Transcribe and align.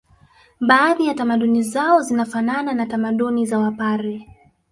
Baadhi 0.61 1.05
ya 1.05 1.13
tamaduni 1.13 1.63
zao 1.63 2.01
zinafanana 2.01 2.73
na 2.73 2.85
tamaduni 2.85 3.45
za 3.45 3.59
wapare 3.59 4.27